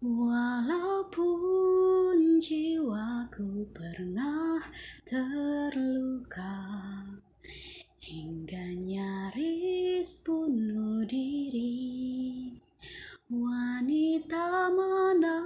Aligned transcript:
Walaupun 0.00 1.28
jiwaku 2.40 3.68
pernah 3.68 4.56
terluka 5.04 6.56
Hingga 8.00 8.80
nyaris 8.80 10.24
bunuh 10.24 11.04
diri. 11.04 12.48
Wanita 13.28 14.72
mana 14.72 15.36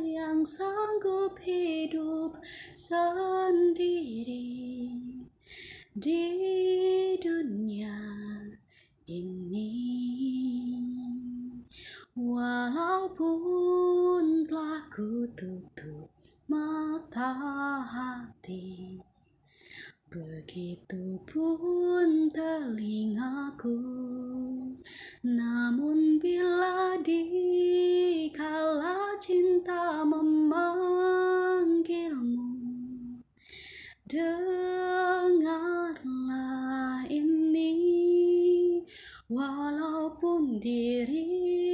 yang 0.00 0.48
sanggup 0.48 1.36
hidup 1.44 2.40
sendiri? 2.72 4.48
Di 5.92 6.24
dunia 7.20 8.00
ini 9.04 10.08
Walaupun 12.18 12.87
ku 14.98 15.30
tutup 15.38 16.10
mata 16.50 17.30
hati 17.86 18.98
Begitupun 20.10 21.54
telingaku 22.34 23.78
Namun 25.22 26.18
bila 26.18 26.98
dikala 27.06 27.94
cinta 29.22 30.02
memanggilmu 30.02 30.90
Dengarlah 34.02 35.46
ini 37.06 37.78
Walaupun 39.30 40.58
tak 40.58 41.67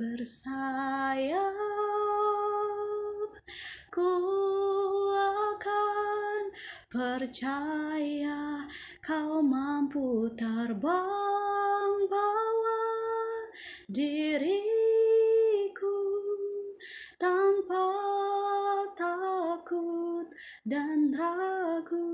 bersayap 0.00 1.44
Ku 3.92 4.08
akan 5.12 6.42
percaya 6.88 8.64
kau 9.04 9.44
mampu 9.44 10.24
terbang 10.40 11.92
bawa 12.08 12.84
diriku 13.92 14.40
tanpa 17.20 17.92
takut 18.96 20.32
dan 20.64 21.12
ragu. 21.12 22.08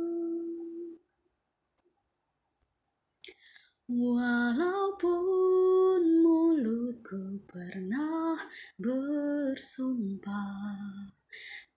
Walaupun 3.86 5.55
mulutku 7.06 7.38
pernah 7.46 8.34
bersumpah 8.82 10.34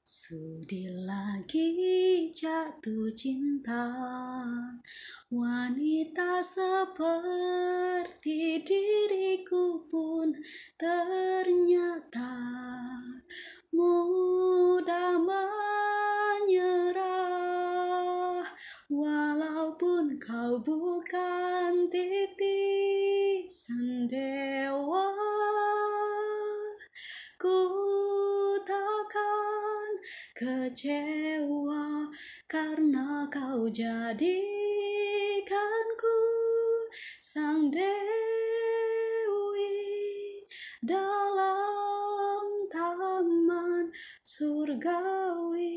Sudi 0.02 0.90
lagi 1.06 2.26
jatuh 2.34 3.14
cinta. 3.14 3.94
Wanita 5.30 6.42
seperti 6.42 7.06
diriku 8.66 9.86
pun 9.86 10.34
ternyata 10.74 12.34
Mudah 13.70 15.14
menyerah. 16.42 16.90
Walaupun 18.90 20.18
kau 20.18 20.58
bukan 20.58 21.86
titisan 21.94 22.90
dewa 24.10 24.79
kecewa 30.40 32.08
Karena 32.48 33.28
kau 33.28 33.68
jadikanku 33.68 34.32
Sang 37.20 37.68
Dewi 37.68 37.92
dalam 40.80 42.48
taman 42.72 43.92
surgawi 44.24 45.69